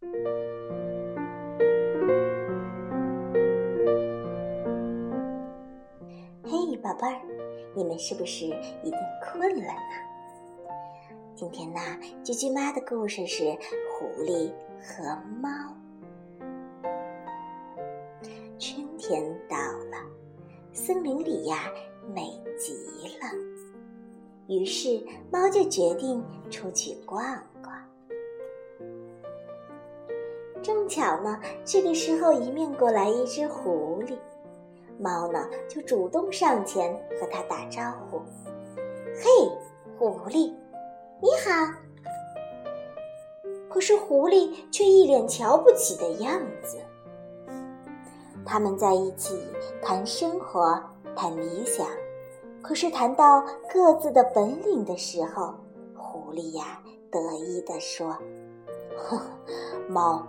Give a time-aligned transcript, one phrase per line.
[0.00, 0.08] 嘿，
[6.80, 7.20] 宝贝儿，
[7.74, 9.74] 你们是不是已经困了呢？
[11.34, 11.80] 今天呢，
[12.22, 13.44] 啾啾妈的故事是
[13.90, 15.50] 狐狸和猫。
[18.56, 19.96] 春天到了，
[20.72, 21.72] 森林里呀，
[22.14, 22.72] 美极
[23.18, 23.26] 了。
[24.46, 27.20] 于是，猫就决定出去逛
[27.60, 27.76] 逛。
[30.62, 34.16] 正巧呢，这个时候迎面过来一只狐狸，
[34.98, 38.20] 猫呢就主动上前和它打招呼
[39.22, 39.50] ：“嘿，
[39.98, 40.52] 狐狸，
[41.20, 41.72] 你好。”
[43.68, 46.78] 可是狐狸却一脸瞧不起的样子。
[48.44, 49.38] 他们在一起
[49.82, 50.82] 谈生活，
[51.14, 51.86] 谈理想，
[52.62, 55.54] 可是谈到各自的本领的时候，
[55.94, 58.16] 狐狸呀得意地说
[58.96, 59.20] ：“哼，
[59.88, 60.26] 猫。”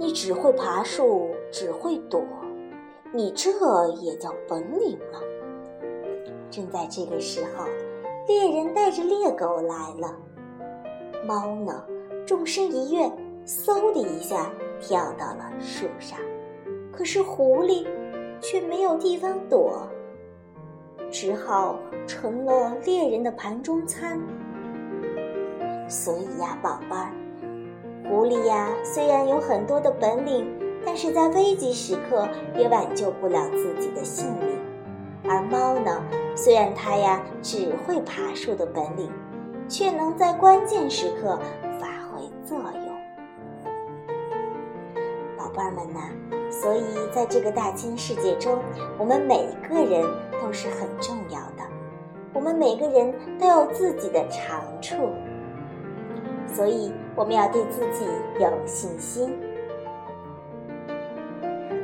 [0.00, 2.24] 你只会爬树，只会躲，
[3.12, 3.50] 你这
[4.00, 5.20] 也叫本领吗？
[6.50, 7.66] 正在这个时候，
[8.26, 10.16] 猎人带着猎狗来了。
[11.26, 11.84] 猫呢，
[12.26, 13.12] 纵身一跃，
[13.44, 16.18] 嗖的一下跳到了树上。
[16.90, 17.86] 可是狐狸
[18.40, 19.86] 却没有地方躲，
[21.10, 24.18] 只好成了猎人的盘中餐。
[25.90, 27.12] 所以呀，宝贝儿。
[28.10, 30.44] 狐狸呀，虽然有很多的本领，
[30.84, 34.58] 但是在危急时刻也挽救不了自己的性命。
[35.30, 36.02] 而猫呢，
[36.34, 39.08] 虽然它呀只会爬树的本领，
[39.68, 41.38] 却能在关键时刻
[41.78, 42.90] 发挥作用。
[45.38, 46.00] 宝贝儿们呐，
[46.50, 46.82] 所以
[47.14, 48.58] 在这个大千世界中，
[48.98, 50.04] 我们每个人
[50.42, 51.62] 都是很重要的，
[52.34, 54.96] 我们每个人都有自己的长处。
[56.54, 58.04] 所以，我们要对自己
[58.38, 59.38] 有信心。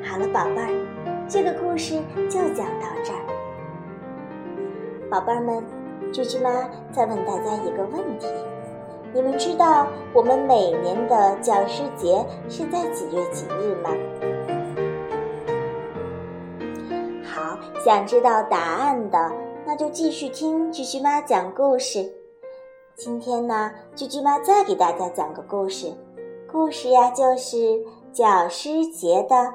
[0.03, 1.95] 好了，宝贝儿，这个故事
[2.28, 3.20] 就讲到这儿。
[5.09, 5.62] 宝贝儿们，
[6.12, 8.26] 啾啾妈再问大家一个问题：
[9.15, 13.91] 你们知道我们每年的教师节是在几月几日吗？
[17.25, 19.32] 好，想知道答案的，
[19.65, 22.10] 那就继续听啾啾妈讲故事。
[22.96, 25.92] 今天呢，啾啾妈再给大家讲个故事，
[26.50, 29.52] 故事呀就是教师节的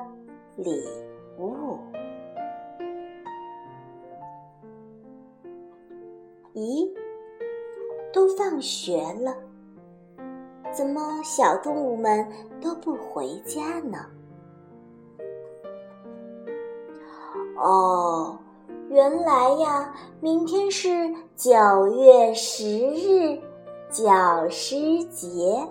[0.56, 0.88] 礼
[1.40, 1.80] 物。
[6.54, 6.88] 咦，
[8.14, 9.36] 都放学了，
[10.72, 12.32] 怎么小动物们
[12.62, 13.98] 都不回家呢？
[17.58, 18.38] 哦。
[18.92, 20.90] 原来呀，明天是
[21.38, 23.40] 九月十日，
[23.90, 25.66] 教师节。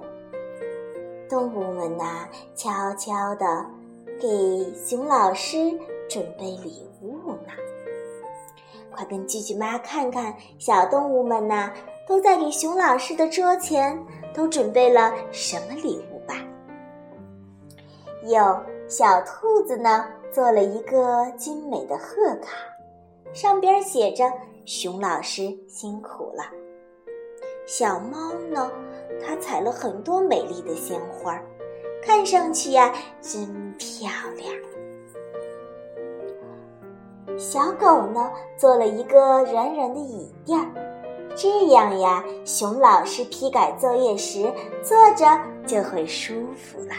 [1.29, 3.67] 动物们呐，悄悄地
[4.19, 7.53] 给熊老师准备礼物呢。
[8.91, 11.71] 快跟句句妈看看，小动物们呐，
[12.09, 14.03] 都在给熊老师的桌前
[14.33, 16.37] 都准备了什么礼物吧？
[18.25, 18.59] 有
[18.89, 22.70] 小兔子呢，做了一个精美的贺卡。
[23.33, 24.25] 上边写着
[24.67, 26.43] “熊老师辛苦了”。
[27.65, 28.71] 小猫呢，
[29.25, 31.41] 它采了很多美丽的鲜花，
[32.03, 34.53] 看上去呀真漂亮。
[37.39, 40.67] 小狗呢，做了一个软软的椅垫儿，
[41.37, 44.53] 这样呀，熊老师批改作业时
[44.83, 45.25] 坐着
[45.65, 46.95] 就会舒服了。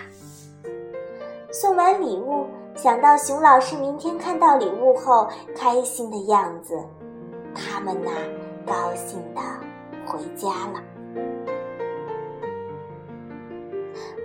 [1.51, 2.45] 送完礼物。
[2.81, 6.83] 想到熊老师明天看到礼物后开心的样子，
[7.53, 8.09] 他们呐
[8.65, 9.41] 高兴的
[10.03, 10.81] 回家了。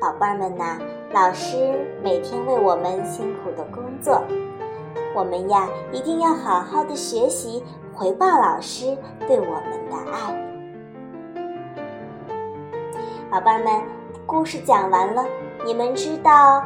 [0.00, 0.78] 宝贝儿们呐，
[1.12, 4.22] 老师每天为我们辛苦的工作，
[5.14, 7.62] 我们呀一定要好好的学习，
[7.92, 8.96] 回报老师
[9.28, 10.34] 对我们的爱。
[13.30, 13.82] 宝贝儿们，
[14.24, 15.22] 故事讲完了，
[15.66, 16.64] 你们知道？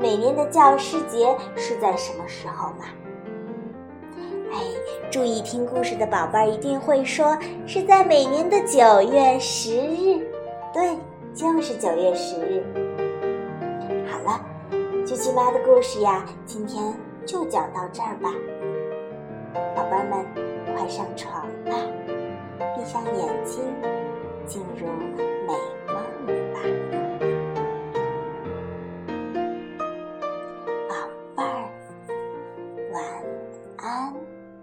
[0.00, 2.86] 每年的教师节是在什么时候吗？
[4.50, 4.58] 哎，
[5.10, 7.36] 注意听故事的宝贝儿一定会说
[7.66, 8.80] 是在每年的九
[9.12, 10.26] 月十日。
[10.72, 10.96] 对，
[11.34, 12.64] 就是九月十日。
[14.10, 14.40] 好了，
[15.04, 16.82] 啾啾妈的故事呀，今天
[17.26, 18.32] 就讲到这儿吧。
[19.76, 20.24] 宝贝们，
[20.74, 21.76] 快上床吧，
[22.74, 23.62] 闭上眼睛，
[24.46, 25.29] 进入。